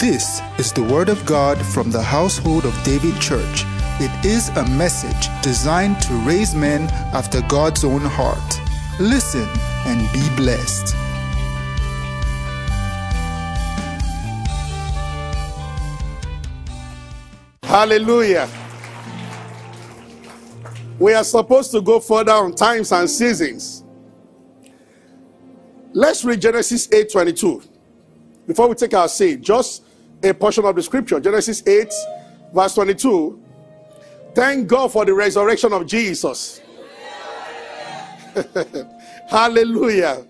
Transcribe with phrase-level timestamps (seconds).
[0.00, 3.64] This is the Word of God from the household of David Church.
[4.00, 8.60] It is a message designed to raise men after God's own heart.
[8.98, 9.46] Listen
[9.84, 10.94] and be blessed.
[17.64, 18.48] Hallelujah.
[20.98, 23.84] We are supposed to go further on times and seasons.
[25.92, 27.62] Let's read Genesis 8:22.
[28.46, 29.82] Before we take our seat, just
[30.22, 31.20] a portion of the scripture.
[31.20, 31.92] Genesis 8,
[32.52, 33.42] verse 22.
[34.34, 36.60] Thank God for the resurrection of Jesus.
[39.28, 40.24] Hallelujah.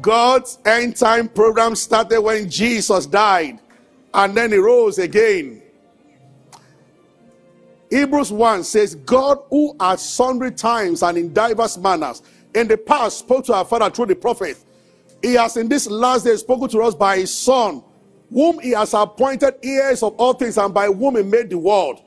[0.00, 3.60] God's end time program started when Jesus died
[4.12, 5.62] and then he rose again.
[7.90, 12.22] Hebrews 1 says, God, who at sundry times and in diverse manners
[12.54, 14.56] in the past spoke to our father through the prophet,
[15.22, 17.82] he has in this last day spoken to us by his son,
[18.30, 22.02] whom he has appointed heirs of all things and by whom he made the world.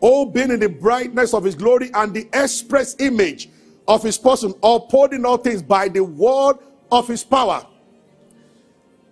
[0.00, 3.48] All being in the brightness of his glory and the express image
[3.86, 6.58] of his person, upholding all things by the word
[6.90, 7.66] of his power.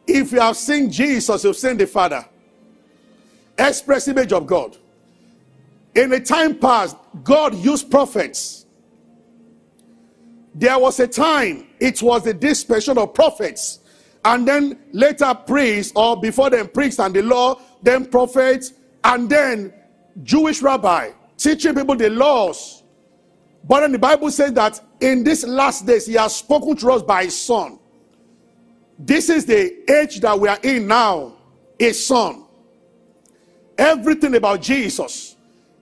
[0.06, 2.24] If you have seen Jesus, you've seen the Father.
[3.58, 4.76] Express image of God.
[5.94, 8.66] In a time past, God used prophets.
[10.54, 13.79] There was a time it was the dispensation of prophets,
[14.24, 19.72] and then later priests, or before them priests and the law, then prophets, and then
[20.22, 22.82] Jewish rabbi teaching people the laws.
[23.66, 27.02] But then the Bible says that in these last days, He has spoken to us
[27.02, 27.78] by His Son.
[28.98, 31.36] This is the age that we are in now,
[31.78, 32.44] His Son.
[33.78, 35.36] Everything about Jesus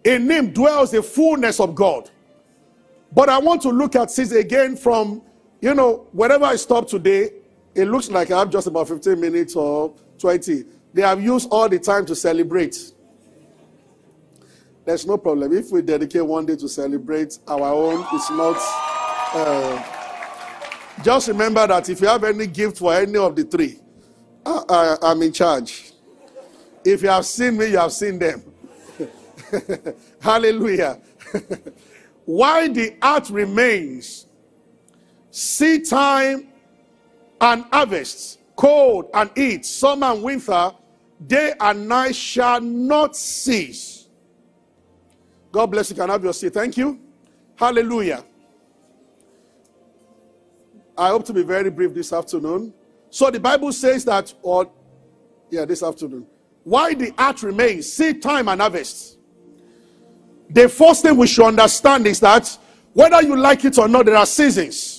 [0.05, 2.11] in him dwells the fullness of God.
[3.12, 5.23] But I want to look at this again from,
[5.61, 7.33] you know, wherever I stop today,
[7.78, 10.64] it looks like I have just about 15 minutes or 20.
[10.92, 12.76] They have used all the time to celebrate.
[14.84, 15.52] There's no problem.
[15.52, 18.56] If we dedicate one day to celebrate our own, it's not.
[19.33, 19.84] Uh,
[21.05, 23.78] just remember that if you have any gift for any of the three,
[24.44, 25.92] I, I, I'm in charge.
[26.84, 28.42] If you have seen me, you have seen them.
[30.20, 30.98] Hallelujah.
[32.24, 34.27] Why the earth remains,
[35.30, 36.48] seed time
[37.40, 40.72] and harvest, cold and heat, summer and winter,
[41.26, 44.08] day and night shall not cease.
[45.50, 45.96] God bless you.
[45.96, 46.54] Can have your seat?
[46.54, 47.00] Thank you.
[47.56, 48.24] Hallelujah.
[50.96, 52.74] I hope to be very brief this afternoon.
[53.10, 54.70] So the Bible says that, or
[55.50, 56.26] yeah, this afternoon.
[56.64, 59.18] Why the earth remains, seed time and harvest
[60.50, 62.58] the first thing we should understand is that
[62.92, 64.98] whether you like it or not, there are seasons.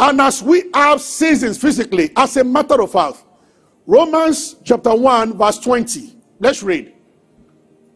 [0.00, 3.22] And as we have seasons physically, as a matter of fact,
[3.86, 6.16] Romans chapter 1, verse 20.
[6.38, 6.94] Let's read.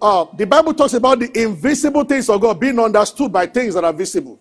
[0.01, 3.85] Uh, the Bible talks about the invisible things of God being understood by things that
[3.85, 4.39] are visible.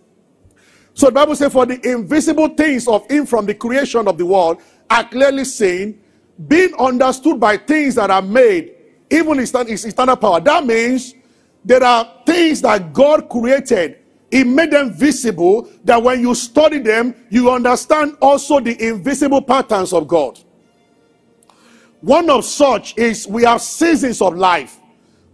[0.94, 4.26] So the Bible says, For the invisible things of Him from the creation of the
[4.26, 6.02] world are clearly seen,
[6.48, 8.74] being understood by things that are made
[9.14, 10.40] even his, eternal power.
[10.40, 11.14] That means
[11.64, 14.00] there are things that God created.
[14.34, 19.94] He made them visible that when you study them, you understand also the invisible patterns
[19.94, 20.40] of God.
[22.02, 24.80] One of such is we have seasons of life.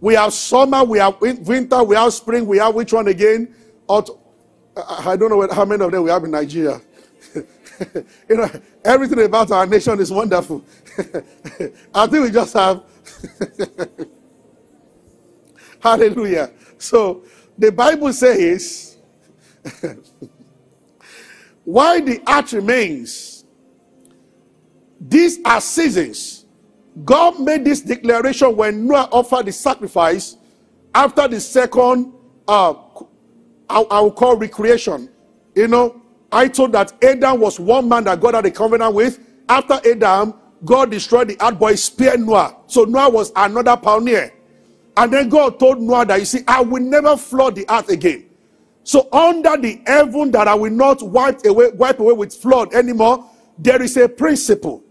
[0.02, 3.54] We have summer, we have winter, we have spring, we have which one again?
[3.88, 6.82] I don't know how many of them we have in Nigeria.
[7.34, 8.50] you know,
[8.84, 10.62] everything about our nation is wonderful.
[11.94, 12.82] I think we just have
[15.80, 16.50] Hallelujah.
[16.76, 17.24] So
[17.56, 18.89] the Bible says,
[21.64, 23.44] why the earth remains,
[25.00, 26.46] these are seasons.
[27.04, 30.36] God made this declaration when Noah offered the sacrifice
[30.94, 32.12] after the second,
[32.48, 32.74] uh,
[33.68, 35.10] I, I will call recreation.
[35.54, 39.20] You know, I told that Adam was one man that God had a covenant with.
[39.48, 40.34] After Adam,
[40.64, 42.56] God destroyed the earth, he spared Noah.
[42.66, 44.32] So Noah was another pioneer.
[44.96, 48.29] And then God told Noah that, you see, I will never flood the earth again.
[48.82, 53.28] So under the heaven that I will not wipe away, wipe away with flood anymore,
[53.58, 54.82] there is a principle.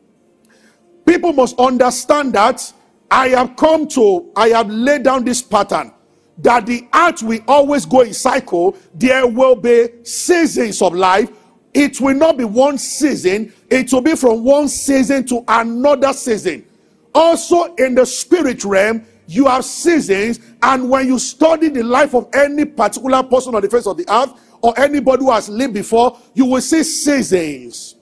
[1.06, 2.72] People must understand that
[3.10, 5.94] I have come to, I have laid down this pattern
[6.38, 8.78] that the earth will always go in cycle.
[8.94, 11.30] There will be seasons of life
[11.74, 16.66] it will not be one season, it will be from one season to another season.
[17.14, 22.28] Also, in the spirit realm, you have seasons, and when you study the life of
[22.34, 26.18] any particular person on the face of the earth or anybody who has lived before,
[26.34, 27.96] you will see seasons.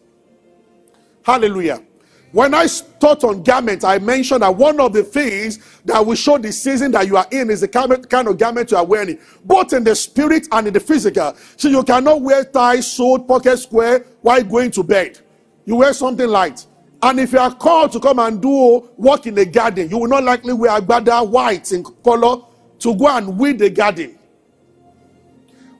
[1.24, 1.84] Hallelujah.
[2.32, 2.68] When I
[3.00, 6.92] taught on garments, I mentioned that one of the things that will show the season
[6.92, 7.92] that you are in is the kind
[8.28, 11.36] of garment you are wearing, both in the spirit and in the physical.
[11.58, 15.20] So you cannot wear tie, suit, pocket square while going to bed.
[15.66, 16.66] You wear something light.
[17.08, 20.10] And if you are called to come and do work in the garden, you will
[20.10, 22.42] not likely wear agbada white in color
[22.80, 24.20] to go and weed the garden.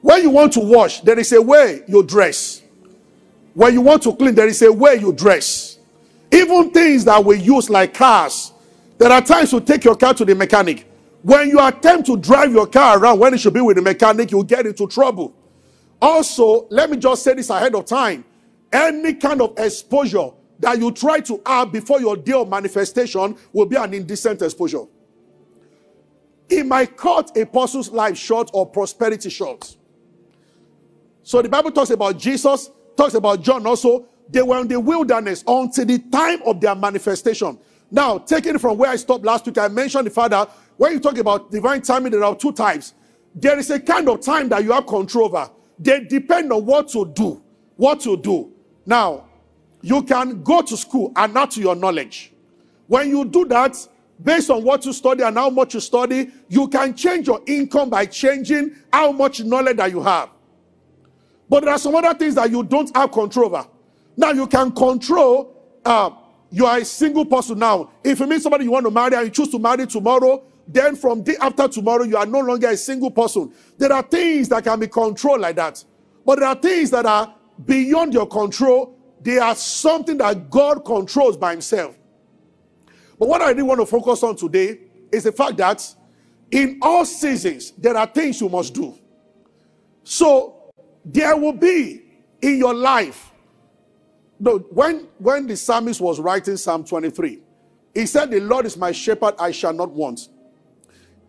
[0.00, 2.62] When you want to wash, there is a way you dress.
[3.52, 5.78] When you want to clean, there is a way you dress.
[6.32, 8.54] Even things that we use like cars,
[8.96, 10.90] there are times you take your car to the mechanic.
[11.20, 14.30] When you attempt to drive your car around when it should be with the mechanic,
[14.30, 15.34] you get into trouble.
[16.00, 18.24] Also, let me just say this ahead of time.
[18.72, 23.66] Any kind of exposure that you try to have before your day of manifestation will
[23.66, 24.84] be an indecent exposure.
[26.48, 29.76] It might cut a person's life short or prosperity short.
[31.22, 34.06] So the Bible talks about Jesus, talks about John also.
[34.30, 37.58] They were in the wilderness until the time of their manifestation.
[37.90, 41.00] Now, taking from where I stopped last week, I mentioned the fact that when you
[41.00, 42.94] talk about divine timing, there are two types.
[43.34, 45.50] There is a kind of time that you have control over.
[45.78, 47.42] They depend on what to do.
[47.76, 48.52] What to do.
[48.84, 49.27] Now,
[49.82, 52.32] you can go to school and not to your knowledge.
[52.86, 53.76] When you do that,
[54.22, 57.90] based on what you study and how much you study, you can change your income
[57.90, 60.30] by changing how much knowledge that you have.
[61.48, 63.66] But there are some other things that you don't have control over.
[64.16, 65.54] Now you can control.
[65.84, 66.10] Uh,
[66.50, 67.90] you are a single person now.
[68.02, 70.96] If you meet somebody you want to marry and you choose to marry tomorrow, then
[70.96, 73.52] from day after tomorrow you are no longer a single person.
[73.78, 75.82] There are things that can be controlled like that,
[76.26, 77.34] but there are things that are
[77.64, 78.97] beyond your control.
[79.28, 81.94] They are something that God controls by Himself.
[83.18, 84.78] But what I really want to focus on today
[85.12, 85.86] is the fact that
[86.50, 88.98] in all seasons there are things you must do.
[90.02, 90.72] So
[91.04, 92.04] there will be
[92.40, 93.30] in your life
[94.40, 97.40] no, when, when the psalmist was writing Psalm 23,
[97.92, 100.26] he said, The Lord is my shepherd, I shall not want.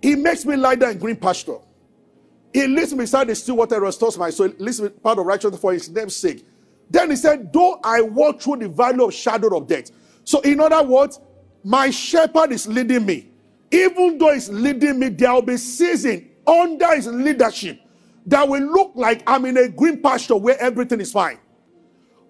[0.02, 1.58] He makes me lie down in green pasture.
[2.54, 4.48] He leads me beside the still water, restores my soul.
[4.52, 6.46] He leads me part of righteousness for his name's sake.
[6.90, 9.92] Then he said, Though I walk through the valley of shadow of death.
[10.24, 11.20] So, in other words,
[11.64, 13.32] my shepherd is leading me.
[13.72, 17.80] Even though he's leading me, there will be season under his leadership
[18.26, 21.40] that will look like I'm in a green pasture where everything is fine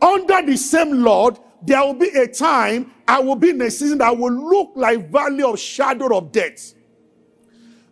[0.02, 3.98] under the same Lord, there will be a time I will be in a season
[4.00, 6.74] that will look like valley of shadow of death.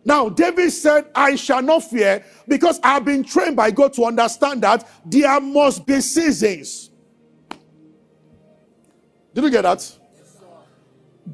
[0.08, 4.62] Now, David said, I shall not fear because I've been trained by God to understand
[4.62, 6.88] that there must be seasons.
[9.34, 9.98] Did you get that?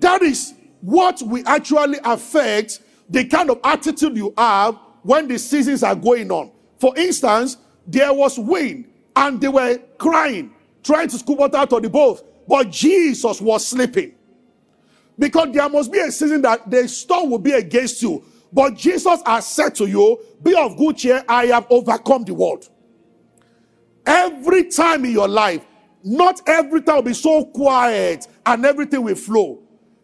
[0.01, 5.85] that is what will actually affect the kind of attitude you have when the seasons
[5.85, 6.51] are going on.
[6.81, 11.81] For instance, there was wind and they were crying trying to scoop water out of
[11.81, 14.17] the boat, but Jesus was sleeping.
[15.17, 18.25] Because there must be a season that the storm will be against you.
[18.55, 22.69] But Jesus has said to you, Be of good cheer, I have overcome the world.
[24.07, 25.67] Every time in your life,
[26.05, 29.61] not every time will be so quiet and everything will flow.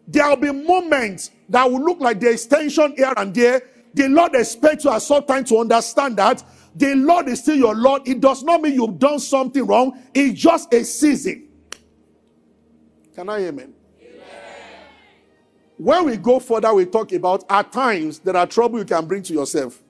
[0.08, 3.62] There will be moments that will look like there is tension here and there.
[3.94, 6.42] The Lord expects you at some time to understand that
[6.74, 8.08] the Lord is still your Lord.
[8.08, 11.48] It does not mean you've done something wrong, it's just a season.
[13.14, 13.74] Can I amen?
[15.80, 19.22] When we go further, we talk about at times there are trouble you can bring
[19.22, 19.82] to yourself.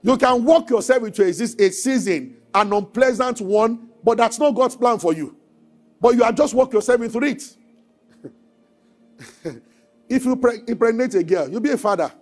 [0.00, 5.00] You can walk yourself into a, season, an unpleasant one, but that's not God's plan
[5.00, 5.36] for you.
[6.00, 7.56] But you are just walk yourself into it.
[10.08, 12.12] if you pre- impregnate a girl, you'll be a father.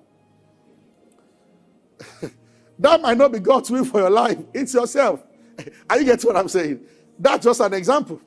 [2.78, 4.38] That might not be God's will for your life.
[4.54, 5.22] It's yourself.
[5.90, 6.80] Are you getting what I'm saying?
[7.18, 8.22] That's just an example.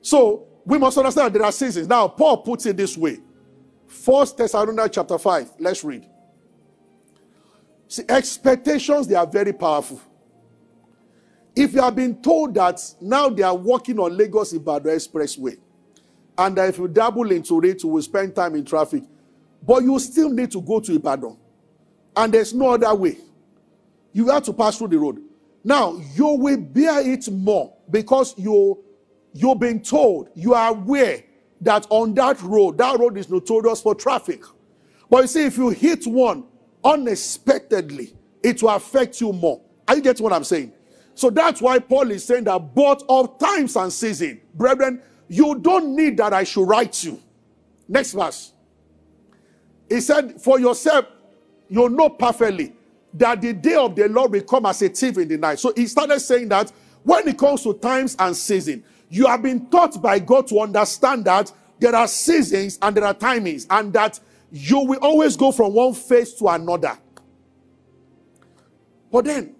[0.00, 1.86] So we must understand there are seasons.
[1.86, 3.20] Now, Paul puts it this way.
[3.92, 5.50] First Thessalonians chapter 5.
[5.60, 6.06] Let's read.
[7.88, 10.00] See, expectations, they are very powerful.
[11.54, 15.58] If you have been told that now they are working on Lagos Ibadan Expressway,
[16.38, 19.04] and if you dabble into it, you will spend time in traffic,
[19.62, 21.36] but you still need to go to Ibadan,
[22.16, 23.18] and there's no other way
[24.14, 25.20] you have to pass through the road.
[25.62, 28.82] Now, you will bear it more because you,
[29.34, 31.22] you've been told, you are aware
[31.62, 34.42] that on that road, that road is notorious for traffic.
[35.08, 36.44] But you see, if you hit one
[36.84, 39.60] unexpectedly, it will affect you more.
[39.86, 40.72] Are you getting what I'm saying?
[41.14, 45.94] So that's why Paul is saying that both of times and season, brethren, you don't
[45.94, 47.20] need that I should write you.
[47.88, 48.52] Next verse.
[49.88, 51.06] He said, For yourself,
[51.68, 52.74] you know perfectly
[53.14, 55.58] that the day of the Lord will come as a thief in the night.
[55.58, 59.66] So he started saying that when it comes to times and season, you have been
[59.68, 64.18] taught by God to understand that there are seasons and there are timings, and that
[64.50, 66.98] you will always go from one phase to another.
[69.10, 69.54] But then,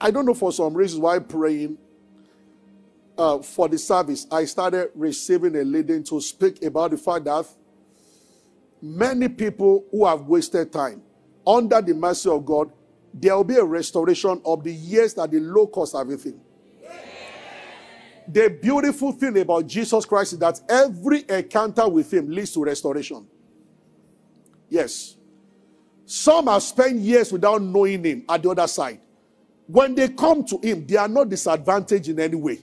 [0.00, 1.76] I don't know for some reasons why praying
[3.18, 7.46] uh, for the service, I started receiving a leading to speak about the fact that
[8.80, 11.02] many people who have wasted time
[11.44, 12.70] under the mercy of God,
[13.12, 16.40] there will be a restoration of the years that the locusts have eaten.
[18.32, 23.26] The beautiful thing about Jesus Christ is that every encounter with Him leads to restoration.
[24.68, 25.16] Yes.
[26.04, 29.00] Some have spent years without knowing Him at the other side.
[29.66, 32.60] When they come to Him, they are not disadvantaged in any way.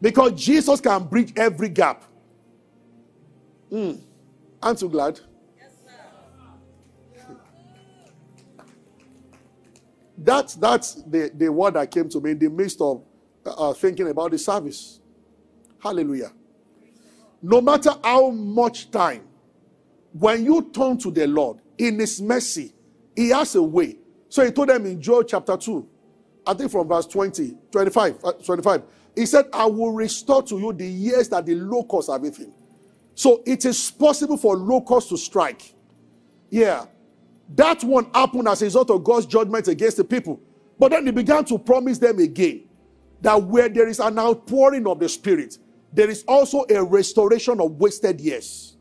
[0.00, 2.04] Because Jesus can bridge every gap.
[3.70, 4.00] Mm.
[4.62, 5.20] Aren't you glad?
[10.18, 13.02] That's that's the, the word that came to me in the midst of
[13.44, 15.00] uh, thinking about the service.
[15.82, 16.32] Hallelujah.
[17.42, 19.22] No matter how much time,
[20.12, 22.72] when you turn to the Lord in His mercy,
[23.16, 23.96] He has a way.
[24.28, 25.88] So He told them in Joel chapter 2,
[26.46, 28.82] I think from verse 20, 25, uh, 25,
[29.14, 32.52] He said, I will restore to you the years that the locusts have eaten.
[33.14, 35.74] So it is possible for locusts to strike.
[36.50, 36.86] Yeah.
[37.54, 40.40] That one happened as a result of God's judgment against the people.
[40.78, 42.64] But then He began to promise them again
[43.20, 45.58] that where there is an outpouring of the Spirit,
[45.92, 48.76] there is also a restoration of wasted years.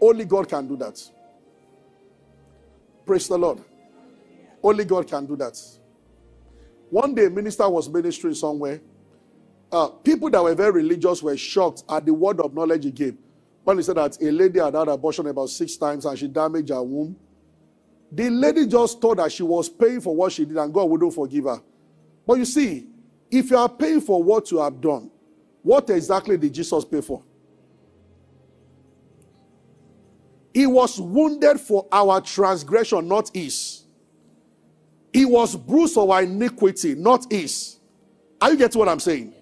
[0.00, 1.02] Only God can do that.
[3.06, 3.60] Praise the Lord.
[4.62, 5.60] Only God can do that.
[6.90, 8.80] One day, a minister was ministering somewhere.
[9.70, 13.16] Uh, people that were very religious were shocked at the word of knowledge he gave.
[13.64, 16.68] When he said that a lady had had abortion about six times and she damaged
[16.68, 17.16] her womb
[18.12, 21.14] the lady just thought that she was paying for what she did and God wouldn't
[21.14, 21.60] forgive her.
[22.26, 22.86] But you see,
[23.30, 25.10] if you are paying for what you have done,
[25.62, 27.22] what exactly did Jesus pay for?
[30.52, 33.82] He was wounded for our transgression, not his.
[35.12, 37.78] He was bruised for our iniquity, not his.
[38.40, 39.32] Are you getting what I'm saying?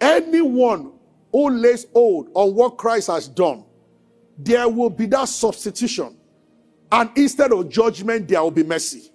[0.00, 0.92] Anyone
[1.32, 3.64] who lays hold on what Christ has done,
[4.38, 6.15] there will be that substitution.
[6.90, 9.10] And instead of judgment, there will be mercy.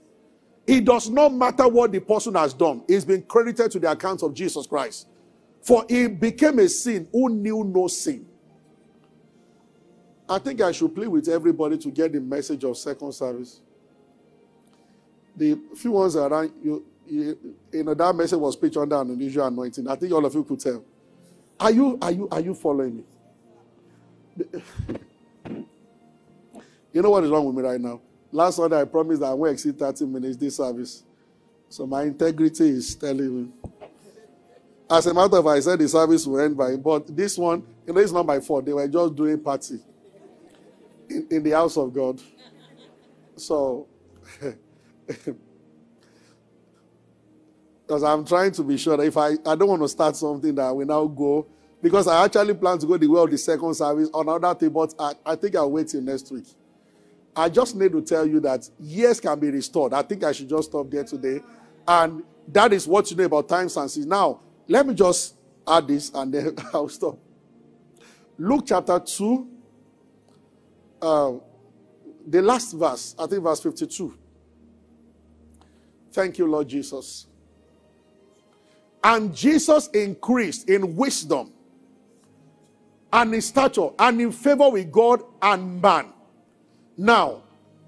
[0.68, 4.24] It does not matter what the person has done, it's been credited to the account
[4.24, 5.08] of Jesus Christ.
[5.62, 8.26] For he became a sin who knew no sin.
[10.28, 13.60] I think I should plead with everybody to get the message of second service.
[15.36, 19.46] The few ones around you, you, you know, that message was preached under an unusual
[19.46, 19.88] anointing.
[19.88, 20.84] I think all of you could tell.
[21.60, 23.04] Are you, are you, are you following me?
[26.94, 28.02] You know what is wrong with me right now?
[28.32, 31.04] Last Sunday, I promised that I won't exceed 30 minutes this service.
[31.70, 33.50] So my integrity is telling me.
[34.90, 37.64] As a matter of fact, I said the service will end by, but this one,
[37.88, 38.66] you know, it's not my fault.
[38.66, 39.80] They were just doing party
[41.10, 42.20] in, in the house of God.
[43.38, 43.88] So,
[47.88, 50.54] because I'm trying to be sure that if I, I don't want to start something
[50.56, 51.48] that will now go,
[51.82, 54.70] because I actually plan to go the way of the second service on another thing,
[54.70, 56.48] but I, I think I'll wait till next week.
[57.36, 59.94] I just need to tell you that years can be restored.
[59.94, 61.42] I think I should just stop there today.
[61.88, 64.06] And that is what you know about times and.
[64.06, 65.36] Now, let me just
[65.68, 67.18] add this and then I'll stop.
[68.38, 69.48] Luke chapter 2,
[71.02, 71.34] uh,
[72.28, 74.18] the last verse, I think verse 52.
[76.12, 77.28] Thank you, Lord Jesus.
[79.04, 81.52] And Jesus increased in wisdom
[83.12, 86.14] and in stature and in favor with God and man.
[87.02, 87.42] Now,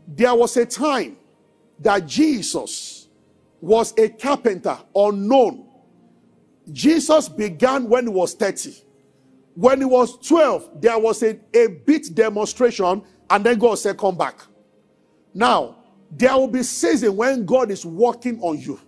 [0.08, 1.18] there was a time
[1.78, 3.08] that Jesus
[3.62, 5.68] was a carpenter, unknown.
[6.72, 8.74] Jesus began when he was 30.
[9.54, 14.18] When he was 12, there was a, a bit demonstration, and then God said, Come
[14.18, 14.42] back.
[15.32, 15.76] Now,
[16.10, 18.80] there will be season when God is working on you,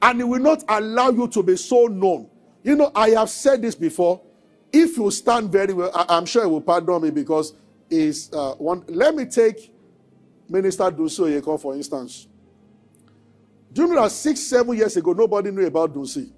[0.00, 2.30] and He will not allow you to be so known.
[2.62, 4.20] You know, I have said this before.
[4.72, 7.54] If you stand very well, I, am sure He will pardon me because
[7.90, 8.84] is uh, one.
[8.88, 9.72] Let me take
[10.48, 12.26] Minister Dunsin Oyekan, for instance.
[13.72, 16.30] Do you know that six, seven years ago, nobody knew about Dunsin?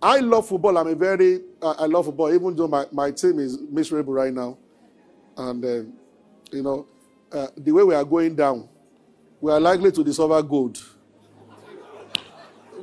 [0.00, 0.76] I love football.
[0.78, 4.32] I'm a very, uh, I love football, even though my, my team is miserable right
[4.32, 4.58] now.
[5.36, 5.68] And, uh,
[6.54, 6.86] you know,
[7.30, 8.68] uh, the way we are going down,
[9.40, 10.80] we are likely to discover gold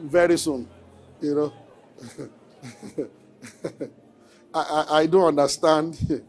[0.03, 0.67] very soon.
[1.21, 1.53] You know,
[4.53, 6.23] I, I, I don't understand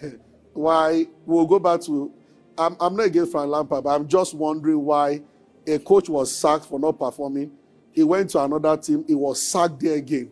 [0.52, 2.12] why we'll go back to.
[2.58, 5.22] I'm, I'm not against Frank Lampard, but I'm just wondering why
[5.66, 7.52] a coach was sacked for not performing,
[7.92, 9.04] He went to another team.
[9.06, 10.30] He was sacked there again.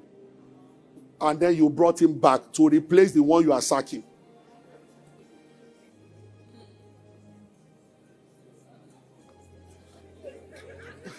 [1.21, 4.05] And then you brought him back to replace the one you are sacking.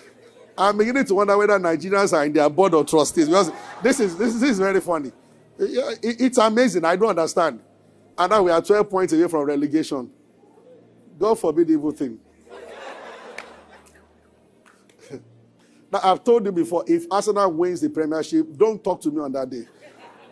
[0.58, 3.52] I'm beginning to wonder whether Nigerians are in their board of trustees because
[3.84, 5.12] this is this, this is very funny.
[5.58, 6.86] It, it's amazing.
[6.86, 7.60] I don't understand.
[8.20, 10.12] And now we are 12 points away from relegation.
[11.18, 12.20] God forbid evil thing.
[15.92, 19.32] now, I've told you before if Arsenal wins the Premiership, don't talk to me on
[19.32, 19.66] that day.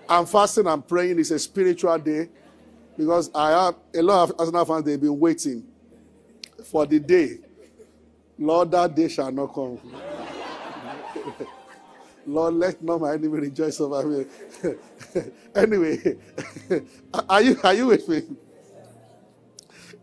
[0.09, 1.17] I'm fasting, I'm praying.
[1.17, 2.27] It's a spiritual day
[2.97, 5.65] because I have a lot of Arsenal fans, they've been waiting
[6.65, 7.37] for the day.
[8.37, 9.79] Lord, that day shall not come.
[12.27, 14.25] Lord, let not my enemy rejoice over me.
[15.55, 16.17] anyway,
[17.29, 18.23] are you are you with me?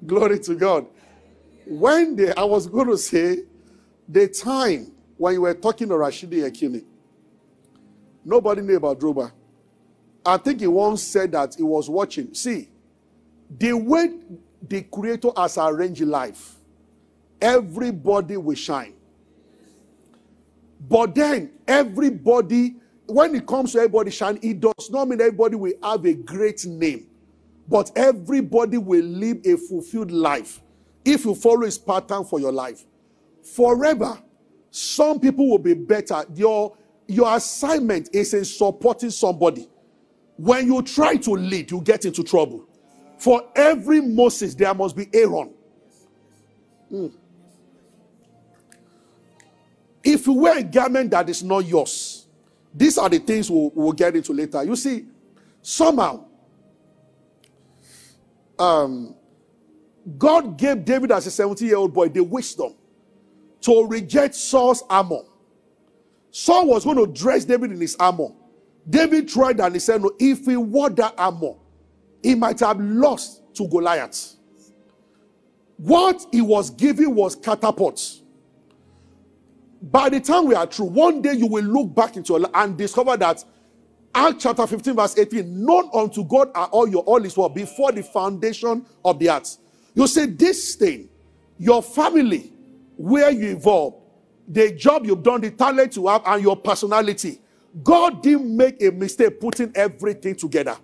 [0.07, 0.87] Glory to God.
[1.67, 3.39] When they, I was going to say,
[4.09, 6.85] the time when you were talking to Rashidi Yekini,
[8.25, 9.33] nobody knew about Drogba.
[10.27, 12.33] I think he once said that he was watching.
[12.35, 12.69] See,
[13.59, 14.15] the way
[14.63, 16.57] the Creator has arranged life,
[17.41, 18.95] everybody will shine.
[20.89, 22.77] But then everybody,
[23.07, 26.65] when it comes to everybody shine, it does not mean everybody will have a great
[26.67, 27.07] name.
[27.69, 30.61] But everybody will live a fulfilled life
[31.05, 32.85] if you follow his pattern for your life.
[33.43, 34.19] Forever,
[34.71, 36.25] some people will be better.
[36.35, 36.77] Your,
[37.07, 39.69] your assignment is in supporting somebody.
[40.37, 42.67] When you try to lead, you get into trouble.
[43.19, 45.55] For every Moses, there must be Aaron.
[46.93, 47.13] Mm.
[50.05, 52.27] If you wear a garment that is not yours,
[52.75, 54.63] these are the things we'll, we'll get into later.
[54.63, 55.07] You see,
[55.63, 56.27] somehow,
[58.59, 59.15] um,
[60.19, 62.75] God gave David as a 17 year old boy the wisdom
[63.63, 65.23] to reject Saul's armor.
[66.31, 68.29] Saul was going to dress David in his armor.
[68.89, 71.55] David tried and he said, No, if he wore that armor,
[72.23, 74.35] he might have lost to Goliath.
[75.77, 78.24] What he was given was catapults.
[79.91, 82.53] By the time we are through, one day you will look back into your life
[82.55, 83.45] and discover that
[84.15, 87.93] Acts chapter 15, verse 18, known unto God are all your all is what before
[87.93, 89.59] the foundation of the earth.
[89.95, 91.11] You say this thing,
[91.59, 92.53] your family,
[92.97, 93.99] where you evolved,
[94.49, 97.41] the job you've done, the talent you have, and your personality.
[97.83, 100.77] God didn't make a mistake putting everything together.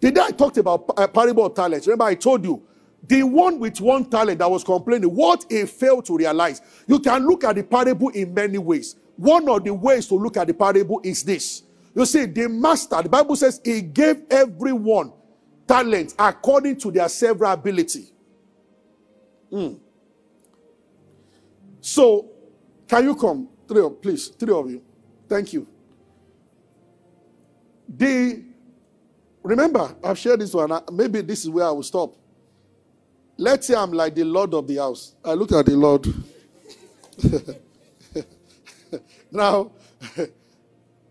[0.00, 2.66] The day I talked about a parable of talents, remember I told you
[3.06, 6.60] the one with one talent that was complaining, what he failed to realize.
[6.86, 8.96] You can look at the parable in many ways.
[9.16, 11.62] One of the ways to look at the parable is this.
[11.94, 15.12] You see, the master, the Bible says, he gave everyone
[15.66, 18.12] talent according to their several ability.
[19.50, 19.78] Mm.
[21.80, 22.30] So,
[22.86, 23.48] can you come?
[23.66, 24.82] Three of, please, three of you.
[25.28, 25.66] Thank you.
[27.88, 28.44] The
[29.42, 30.70] remember, I've shared this one.
[30.92, 32.14] Maybe this is where I will stop.
[33.38, 35.14] Let's say I'm like the Lord of the house.
[35.24, 36.06] I look at the Lord.
[39.30, 39.70] now,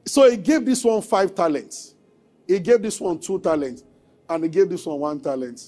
[0.05, 1.95] so he gave this one five talents.
[2.45, 3.83] He gave this one two talents.
[4.29, 5.61] And he gave this one one talent.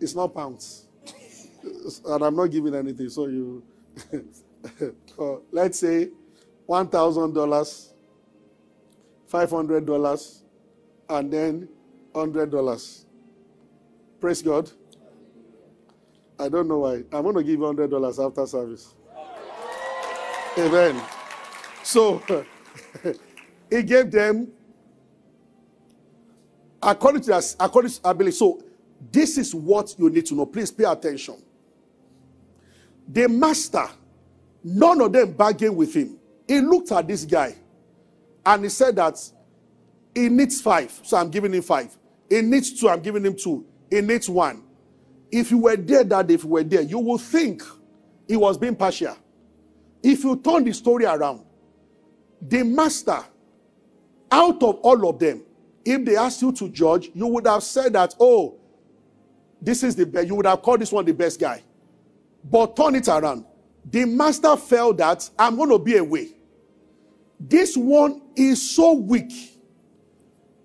[0.00, 0.86] It's not pounds.
[2.06, 3.10] and I'm not giving anything.
[3.10, 3.62] So you,
[5.18, 6.08] uh, let's say
[6.68, 7.92] $1,000,
[9.30, 10.42] $500,
[11.08, 11.68] and then
[12.14, 13.04] $100.
[14.20, 14.70] Praise God.
[16.38, 17.02] I don't know why.
[17.12, 18.94] I'm going to give you $100 after service.
[20.58, 21.02] Amen.
[21.82, 22.22] So,
[23.70, 24.48] he gave them
[26.82, 28.36] according to, us, according to ability.
[28.36, 28.62] So,
[29.12, 30.46] this is what you need to know.
[30.46, 31.36] Please pay attention.
[33.08, 33.86] The master,
[34.64, 36.18] none of them bargained with him.
[36.48, 37.54] He looked at this guy
[38.44, 39.18] and he said that
[40.14, 41.96] he needs five, so I'm giving him five.
[42.28, 43.66] He needs two, I'm giving him two.
[43.90, 44.62] He needs one.
[45.30, 47.62] If you were there that day, if you were there, you will think
[48.28, 49.16] he was being partial.
[50.02, 51.44] If you turn the story around,
[52.40, 53.24] the master,
[54.30, 55.42] out of all of them,
[55.84, 58.58] if they asked you to judge, you would have said that, oh,
[59.60, 60.26] this is the best.
[60.26, 61.62] You would have called this one the best guy.
[62.44, 63.44] But turn it around.
[63.84, 66.30] The master felt that I'm going to be away.
[67.38, 69.32] This one is so weak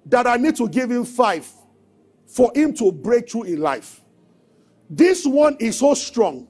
[0.05, 1.47] that I need to give him five
[2.25, 4.00] for him to break through in life.
[4.91, 6.47] This one is so strong.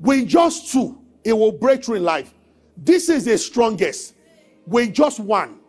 [0.00, 2.34] With just two, it will break through in life.
[2.76, 4.14] This is the strongest.
[4.66, 5.60] With just one.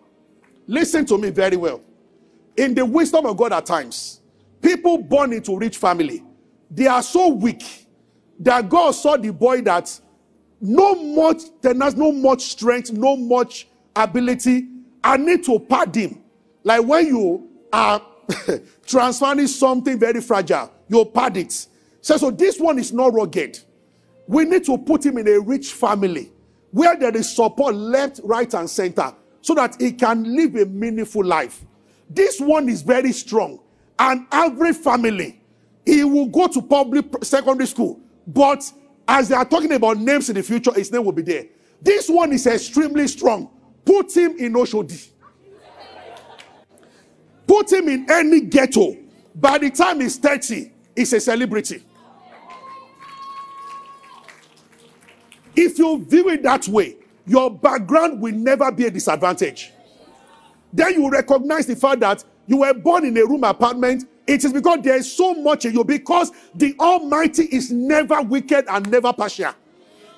[0.66, 1.82] Listen to me very well.
[2.58, 4.22] In the wisdom of God at times,
[4.62, 6.24] people born into rich family,
[6.72, 7.88] they are so weak
[8.40, 10.00] that God saw the boy that
[10.60, 14.68] no much tenacity, no much strength, no much ability.
[15.04, 16.24] I need to pad him.
[16.64, 18.02] Like when you are
[18.88, 21.68] transferring something very fragile, you pad it.
[22.02, 23.60] So, so this one is not rugged.
[24.28, 26.32] We need to put him in a rich family
[26.72, 31.24] where there is support left, right, and center so that he can live a meaningful
[31.24, 31.66] life.
[32.10, 33.60] This one is very strong.
[34.00, 35.40] And every family,
[35.86, 38.00] he will go to public secondary school.
[38.26, 38.72] But
[39.08, 41.46] as they are talking about names in the future, his name will be there.
[41.82, 43.50] This one is extremely strong.
[43.86, 45.10] Put him in Oshodi.
[47.48, 48.96] Put him in any ghetto.
[49.36, 51.84] By the time he's 30, he's a celebrity.
[55.56, 59.72] If you view it that way, your background will never be a disadvantage.
[60.74, 64.06] Then you recognize the fact that you were born in a room apartment.
[64.26, 68.66] It is because there is so much in you, because the Almighty is never wicked
[68.70, 69.54] and never partial.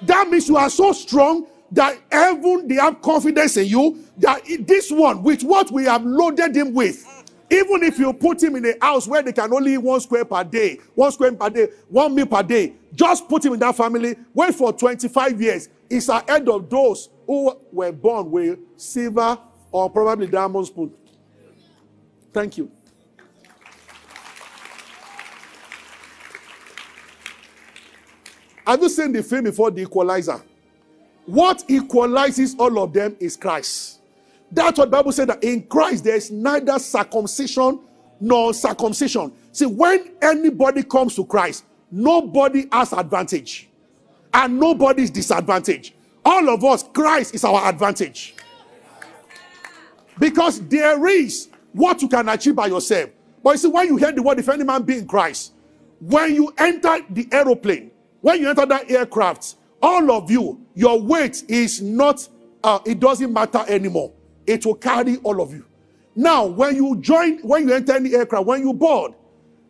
[0.04, 4.92] That means you are so strong that heaven they have confidence in you that this
[4.92, 7.08] one, with what we have loaded him with,
[7.50, 10.26] even if you put him in a house where they can only eat one square
[10.26, 13.76] per day, one square per day, one meal per day, just put him in that
[13.76, 15.70] family, wait for 25 years.
[15.90, 19.38] He's ahead of those who were born with silver
[19.72, 20.94] or probably diamond spoon.
[22.32, 22.72] Thank you.
[28.66, 30.42] Have you seen the film before The Equalizer?
[31.26, 34.00] What equalizes all of them is Christ.
[34.54, 37.80] That's what Bible said that in Christ there is neither circumcision
[38.20, 39.34] nor circumcision.
[39.52, 43.68] See, when anybody comes to Christ, nobody has advantage
[44.32, 45.96] and nobody is disadvantage.
[46.24, 48.36] All of us, Christ is our advantage.
[50.20, 53.10] Because there is what you can achieve by yourself.
[53.44, 55.54] But you see, when you hear the word, if any man be in Christ,
[56.00, 61.44] when you enter the aeroplane, when you enter that aircraft, all of you, your weight
[61.50, 62.28] is not,
[62.64, 64.14] uh, it doesn't matter anymore.
[64.46, 65.66] It will carry all of you.
[66.16, 69.14] Now, when you join, when you enter any aircraft, when you board,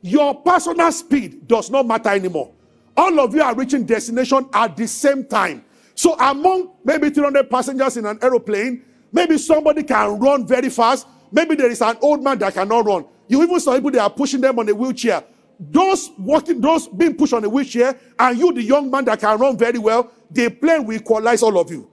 [0.02, 2.52] your personal speed does not matter anymore.
[2.96, 5.64] All of you are reaching destination at the same time.
[5.96, 11.08] So among maybe 300 passengers in an aeroplane, maybe somebody can run very fast.
[11.32, 13.06] Maybe there is an old man that cannot run.
[13.28, 15.24] You even saw people that are pushing them on a wheelchair.
[15.60, 19.40] Those walking, those being pushed on a wheelchair, and you, the young man that can
[19.40, 21.90] run very well, the plane will equalize all of you.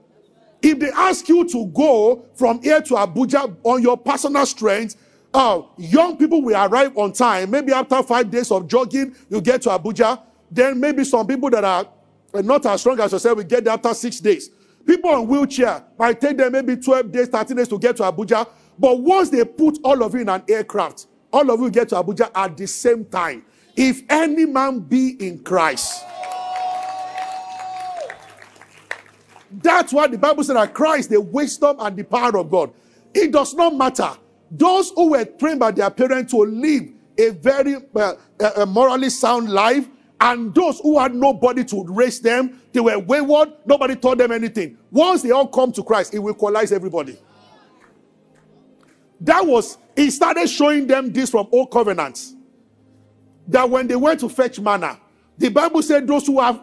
[0.61, 4.95] If they ask you to go from here to Abuja on your personal strength,
[5.33, 7.49] uh, young people will arrive on time.
[7.51, 10.21] Maybe after five days of jogging, you get to Abuja.
[10.51, 11.87] Then maybe some people that are
[12.33, 14.49] not as strong as yourself will get there after six days.
[14.85, 18.47] People on wheelchair might take them maybe 12 days, 13 days to get to Abuja.
[18.77, 21.95] But once they put all of you in an aircraft, all of you get to
[21.95, 23.45] Abuja at the same time.
[23.75, 26.03] If any man be in Christ,
[29.51, 32.71] That's why the Bible said that Christ, the wisdom and the power of God.
[33.13, 34.11] It does not matter.
[34.49, 36.83] Those who were trained by their parents to live
[37.17, 39.87] a very uh, uh, morally sound life,
[40.19, 44.77] and those who had nobody to raise them, they were wayward, nobody taught them anything.
[44.91, 47.17] Once they all come to Christ, it will equalize everybody.
[49.19, 52.35] That was, he started showing them this from old covenants.
[53.47, 54.99] That when they went to fetch manna,
[55.37, 56.61] the Bible said those who have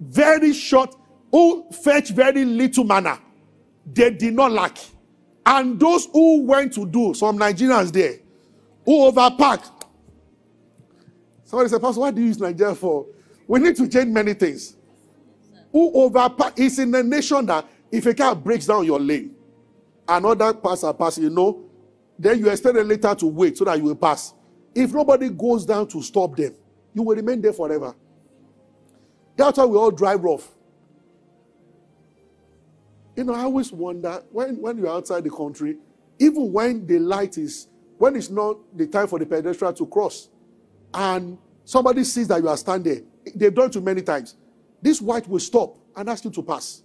[0.00, 0.94] very short
[1.30, 3.18] who fetch very little manna,
[3.86, 4.78] they did not lack.
[5.44, 8.16] And those who went to do, some Nigerians there,
[8.84, 9.64] who overpack.
[11.44, 13.06] Somebody said, Pastor, what do you use Nigeria for?
[13.46, 14.76] We need to change many things.
[15.72, 16.54] Who overpack?
[16.56, 19.34] It's in a nation that if a car breaks down your lane,
[20.06, 21.64] another passer pass, you know,
[22.18, 24.34] then you expect a later to wait so that you will pass.
[24.74, 26.54] If nobody goes down to stop them,
[26.92, 27.94] you will remain there forever.
[29.36, 30.48] That's why we all drive rough.
[33.18, 35.76] You know, I always wonder when, when you're outside the country,
[36.20, 40.28] even when the light is, when it's not the time for the pedestrian to cross,
[40.94, 43.04] and somebody sees that you are standing,
[43.34, 44.36] they've done it too many times.
[44.80, 46.84] This white will stop and ask you to pass.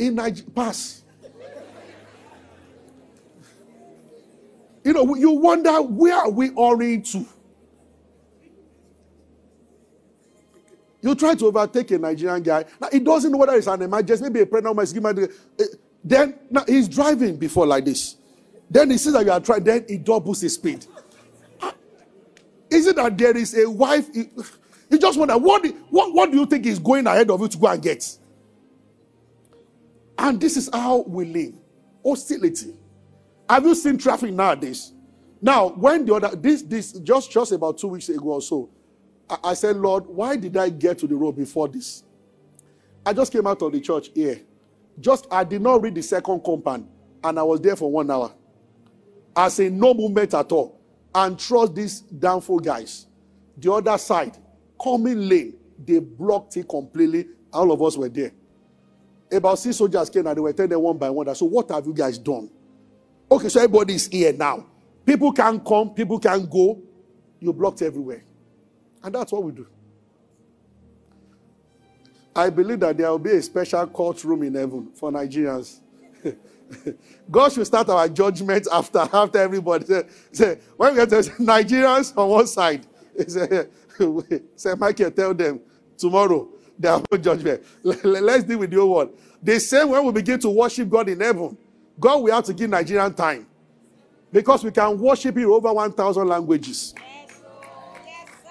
[0.00, 1.04] In Nigeria, pass.
[4.82, 7.24] you know, you wonder where are we all into?
[11.02, 12.64] You try to overtake a Nigerian guy.
[12.80, 16.64] Now, he doesn't know whether it's an emergency, maybe a pregnant woman is Then now
[16.66, 18.16] he's driving before like this.
[18.68, 20.86] Then he sees that you are trying, then he doubles his speed.
[21.60, 21.74] Ah,
[22.70, 24.08] is it that there is a wife?
[24.14, 24.28] You
[24.98, 27.66] just wonder, what, what, what do you think is going ahead of you to go
[27.66, 28.16] and get?
[30.18, 31.54] And this is how we live
[32.04, 32.74] hostility.
[33.48, 34.92] Have you seen traffic nowadays?
[35.42, 38.68] Now, when the other, this, this, just, just about two weeks ago or so,
[39.44, 42.02] I said, Lord, why did I get to the road before this?
[43.04, 44.40] I just came out of the church here.
[44.98, 46.88] Just I did not read the second compound,
[47.22, 48.32] and I was there for one hour.
[49.34, 50.80] I say no movement at all.
[51.14, 53.06] And trust these downfall guys.
[53.56, 54.36] The other side,
[54.82, 57.26] coming lane, they blocked it completely.
[57.52, 58.32] All of us were there.
[59.32, 61.32] About six soldiers came and they were telling them one by one.
[61.34, 62.50] So what have you guys done?
[63.30, 64.66] Okay, so everybody is here now.
[65.04, 66.80] People can come, people can go.
[67.40, 68.22] You blocked everywhere.
[69.02, 69.66] And that's what we do.
[72.34, 75.80] I believe that there will be a special courtroom in heaven for Nigerians.
[77.30, 79.84] God should start our judgment after after everybody.
[79.84, 82.86] Say, say when we get to Nigerians on one side,
[84.56, 85.60] say, Michael, tell them
[85.98, 87.62] tomorrow there are no judgment.
[87.82, 89.10] Let's deal with the old one.
[89.42, 91.56] They say when we begin to worship God in heaven,
[91.98, 93.46] God will have to give Nigerian time.
[94.32, 96.94] Because we can worship in over 1,000 languages.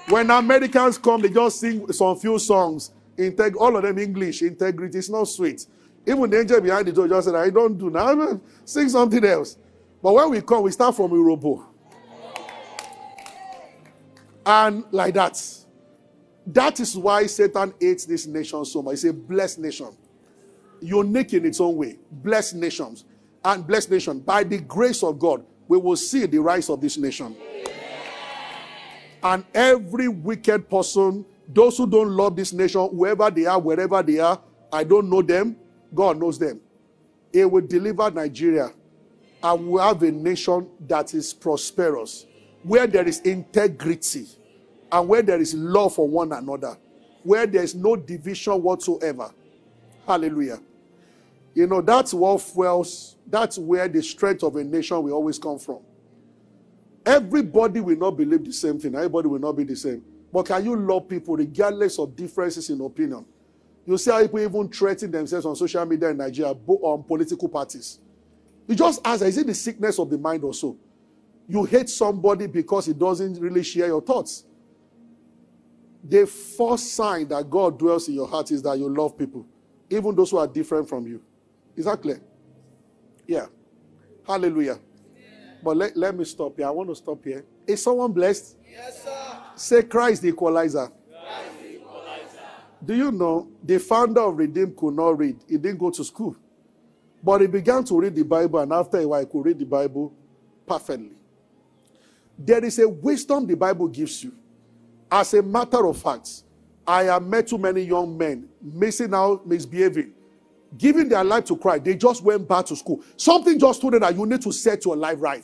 [0.10, 2.91] When Americans come, they just sing some few songs.
[3.15, 4.41] Integ- all of them English.
[4.41, 4.98] Integrity.
[4.98, 5.67] It's not sweet.
[6.08, 8.39] Even the angel behind the door just said, I don't do now.
[8.65, 9.58] Sing something else.
[10.02, 11.63] But when we come, we start from Urhobo.
[14.45, 15.39] And like that.
[16.48, 18.93] That is why Satan hates this nation so much.
[18.93, 19.89] It's a blessed nation.
[20.82, 22.00] Unique in its own way.
[22.12, 23.06] Blessed nations.
[23.45, 24.19] And blessed nation.
[24.22, 27.36] By the grace of God, we will see the rise of this nation.
[29.23, 34.19] And every wicked person, those who don't love this nation, whoever they are, wherever they
[34.19, 34.39] are,
[34.71, 35.58] I don't know them,
[35.93, 36.62] God knows them.
[37.34, 38.71] He will deliver Nigeria
[39.41, 42.25] and we have a nation that is prosperous,
[42.63, 44.27] where there is integrity
[44.91, 46.77] and where there is love for one another,
[47.23, 49.32] where there is no division whatsoever.
[50.05, 50.60] Hallelujah.
[51.53, 55.60] You know, that's what fuels, that's where the strength of a nation will always come
[55.60, 55.79] from.
[57.06, 60.04] Everybody will not believe the same thing, everybody will not be the same.
[60.32, 63.26] But can you love people regardless of differences in opinion?
[63.86, 68.00] You see how people even threaten themselves on social media in Nigeria on political parties.
[68.68, 70.78] You just ask, is it the sickness of the mind or so?
[71.48, 74.46] You hate somebody because he doesn't really share your thoughts.
[76.04, 79.48] The first sign that God dwells in your heart is that you love people,
[79.90, 81.22] even those who are different from you.
[81.76, 82.22] Is that clear?
[83.28, 83.48] Yeah.
[84.28, 84.78] Hallelujah.
[85.62, 86.67] But let, let me stop here.
[86.67, 87.43] I want to stop here.
[87.67, 88.58] Is someone blessed?
[88.69, 89.38] Yes, sir.
[89.56, 90.88] Say Christ the equalizer.
[90.88, 92.39] Christ the equalizer.
[92.84, 95.38] Do you know the founder of Redeem could not read?
[95.48, 96.36] He didn't go to school.
[97.22, 99.65] But he began to read the Bible, and after a while, he could read the
[99.65, 100.13] Bible
[100.65, 101.12] perfectly.
[102.38, 104.32] There is a wisdom the Bible gives you.
[105.12, 106.43] As a matter of fact,
[106.88, 110.13] I have met too many young men missing out, misbehaving,
[110.77, 111.84] giving their life to Christ.
[111.86, 113.03] They just went back to school.
[113.17, 115.43] Something just told them that you need to set your life right.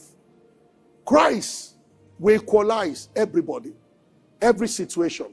[1.05, 1.75] Christ
[2.19, 3.73] will equalize everybody,
[4.41, 5.27] every situation.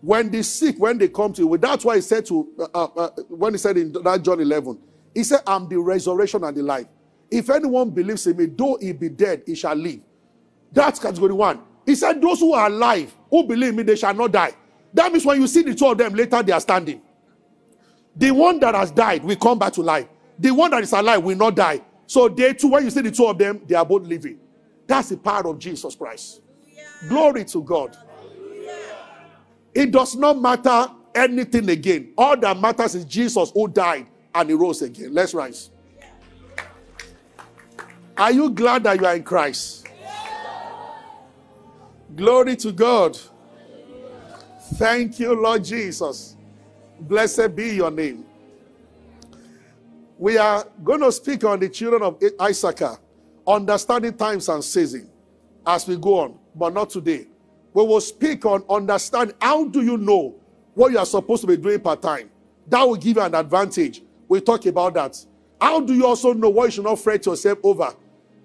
[0.00, 2.84] When they seek, when they come to you, that's why he said to, uh, uh,
[2.96, 4.78] uh, when he said in that John 11,
[5.14, 6.86] he said, I'm the resurrection and the life.
[7.30, 10.00] If anyone believes in me, though he be dead, he shall live.
[10.72, 11.60] That's category one.
[11.86, 14.52] He said, Those who are alive, who believe me, they shall not die.
[14.94, 17.00] That means when you see the two of them later, they are standing.
[18.16, 20.06] The one that has died will come back to life.
[20.38, 21.80] The one that is alive will not die.
[22.06, 24.38] So they two, when you see the two of them, they are both living.
[24.86, 26.42] That's the power of Jesus Christ.
[27.08, 27.96] Glory to God.
[29.74, 32.12] It does not matter anything again.
[32.16, 35.14] All that matters is Jesus who died and he rose again.
[35.14, 35.70] Let's rise.
[38.16, 39.86] Are you glad that you are in Christ?
[42.14, 43.18] Glory to God.
[44.74, 46.36] Thank you, Lord Jesus.
[47.08, 48.24] Blessed be your name.
[50.18, 52.84] We are going to speak on the children of Issachar,
[53.46, 55.10] uh, understanding times and season
[55.66, 57.26] as we go on, but not today
[57.74, 60.34] we will speak on understand how do you know
[60.74, 62.30] what you are supposed to be doing part time.
[62.66, 64.02] That will give you an advantage.
[64.28, 65.24] We talk about that.
[65.60, 67.94] How do you also know what you should not fret yourself over?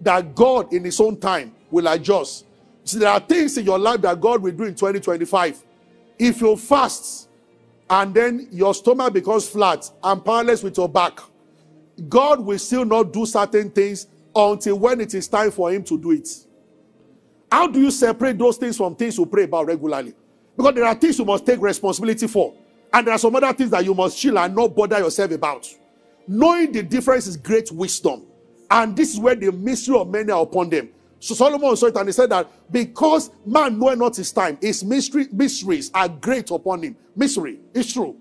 [0.01, 2.45] That God in His own time will adjust.
[2.83, 5.63] See, there are things in your life that God will do in 2025.
[6.19, 7.26] If you fast
[7.89, 11.19] and then your stomach becomes flat and powerless with your back,
[12.09, 15.97] God will still not do certain things until when it is time for Him to
[15.97, 16.29] do it.
[17.51, 20.13] How do you separate those things from things you pray about regularly?
[20.55, 22.53] Because there are things you must take responsibility for,
[22.91, 25.67] and there are some other things that you must chill and not bother yourself about.
[26.27, 28.23] Knowing the difference is great wisdom,
[28.69, 30.89] and this is where the mystery of many are upon them.
[31.19, 34.83] So Solomon saw it and he said that because man knoweth not his time, his
[34.83, 36.95] mystery, mysteries are great upon him.
[37.15, 38.15] Mystery, it's true.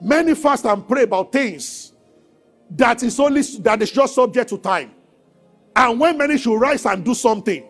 [0.00, 1.92] Many fast and pray about things
[2.70, 4.92] that is only that is just subject to time.
[5.74, 7.64] And when many should rise and do something,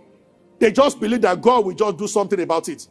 [0.58, 2.86] they just believe that God will just do something about it.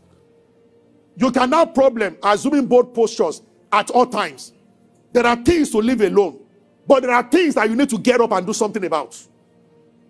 [1.15, 4.54] You can have problem assuming both postures at all times.
[5.13, 6.39] There are things to leave alone,
[6.86, 9.17] but there are things that you need to get up and do something about.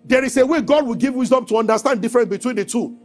[0.06, 2.96] There is a way God will give wisdom to understand difference between the two.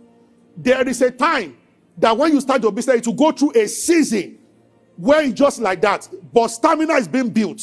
[0.55, 1.57] There is a time
[1.97, 4.37] that when you start your business, to go through a season
[4.97, 7.61] where it's just like that, but stamina is being built.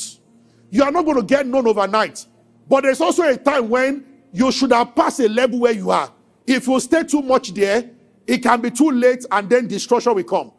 [0.71, 2.27] You are not going to get known overnight.
[2.69, 6.13] But there's also a time when you should have passed a level where you are.
[6.47, 7.91] If you stay too much there,
[8.27, 10.53] it can be too late and then destruction will come.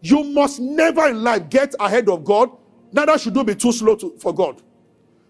[0.00, 2.50] You must never in life get ahead of God,
[2.92, 4.62] neither should you be too slow to, for God.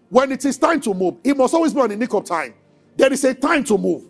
[0.09, 2.53] When it is time to move, it must always be on the nick of time.
[2.97, 4.03] There is a time to move.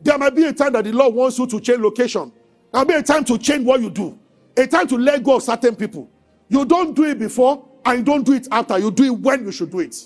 [0.00, 2.32] There might be a time that the Lord wants you to change location.
[2.72, 4.18] There might be a time to change what you do.
[4.56, 6.10] A time to let go of certain people.
[6.48, 8.78] You don't do it before and you don't do it after.
[8.78, 9.96] You do it when you should do it.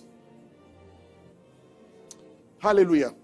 [2.59, 3.15] Hallelujah.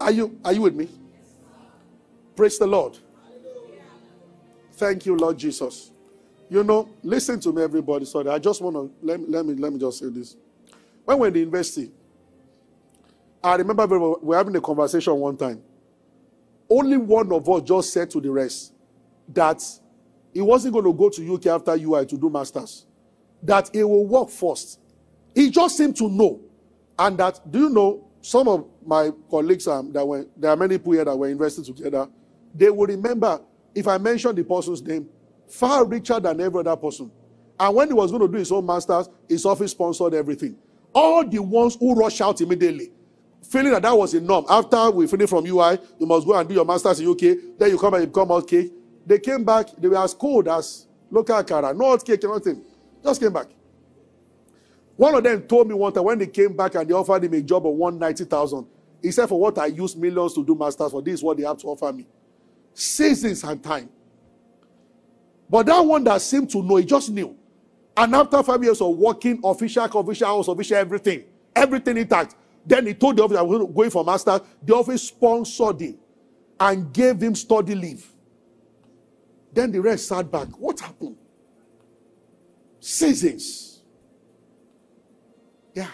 [0.00, 0.88] Are you are you with me?
[2.36, 2.98] Praise the Lord.
[4.72, 5.90] Thank you, Lord Jesus.
[6.48, 8.04] You know, listen to me, everybody.
[8.04, 10.36] Sorry, I just want to let, let me let me just say this.
[11.04, 11.90] When we're in the university,
[13.42, 15.62] I remember we were having a conversation one time.
[16.68, 18.72] Only one of us just said to the rest
[19.28, 19.62] that
[20.34, 22.86] he wasn't going to go to UK after UI to do masters.
[23.42, 24.80] That he will work first.
[25.34, 26.40] He just seemed to know.
[26.98, 30.76] And that, do you know, some of my colleagues um, that were, there are many
[30.78, 32.08] people here that were invested together,
[32.54, 33.40] they will remember,
[33.74, 35.08] if I mention the person's name,
[35.46, 37.10] far richer than every other person.
[37.58, 40.56] And when he was going to do his own masters, his office sponsored everything.
[40.92, 42.90] All the ones who rush out immediately,
[43.42, 44.44] feeling that that was a norm.
[44.48, 47.58] After we finished from UI, you must go and do your masters in UK.
[47.58, 48.72] Then you come and you become hot cake.
[49.06, 49.68] They came back.
[49.78, 51.72] They were as cold as local cara.
[51.74, 52.62] No hot cake, nothing.
[53.02, 53.46] Just came back.
[54.96, 57.32] One of them told me one time when they came back and they offered him
[57.32, 58.66] a job of 190,000.
[59.00, 61.44] He said, For what I use millions to do masters for, this is what they
[61.44, 62.06] have to offer me.
[62.74, 63.88] Seasons and time.
[65.48, 67.36] But that one that seemed to know, he just knew.
[67.96, 71.24] And after five years of working, official, official house, official, everything,
[71.54, 72.34] everything intact,
[72.66, 74.40] then he told the office, I was going for master.
[74.62, 75.98] The office sponsored him
[76.60, 78.06] and gave him study leave.
[79.52, 80.48] Then the rest sat back.
[80.58, 81.16] What happened?
[82.80, 83.82] Seasons.
[85.74, 85.88] Yeah.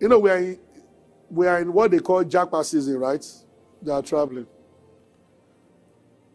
[0.00, 0.58] You know, we are in,
[1.30, 3.24] we are in what they call japa season, right?
[3.80, 4.46] They are traveling.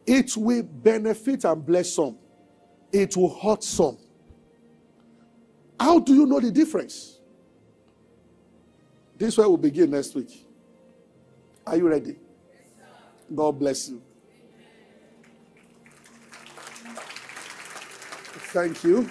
[0.06, 2.18] It will benefit and bless some
[2.92, 3.98] it will hurt some.
[5.80, 7.20] How do you know the difference?
[9.18, 10.46] This way will begin next week.
[11.66, 12.16] Are you ready?
[13.34, 14.02] God bless you.
[18.54, 19.10] Thank you.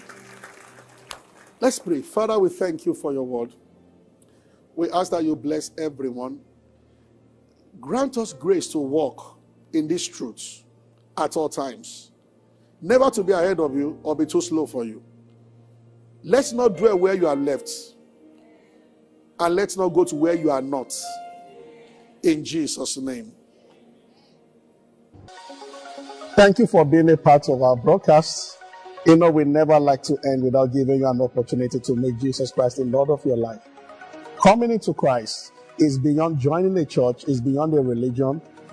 [1.60, 2.02] Let's pray.
[2.02, 3.52] Father, we thank you for your word.
[4.74, 6.40] We ask that you bless everyone.
[7.80, 9.38] Grant us grace to walk
[9.72, 10.64] in these truths
[11.16, 12.10] at all times.
[12.80, 15.02] Never to be ahead of you or be too slow for you.
[16.22, 17.70] Let's not dwell where you are left.
[19.38, 20.94] And let's not go to where you are not.
[22.22, 23.32] In Jesus' name.
[26.34, 28.58] Thank you for being a part of our broadcast.
[29.06, 32.50] You know, we never like to end without giving you an opportunity to make Jesus
[32.50, 33.62] Christ the Lord of your life.
[34.42, 38.42] Coming into Christ is beyond joining a church, is beyond a religion,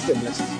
[0.00, 0.59] Stay blessed.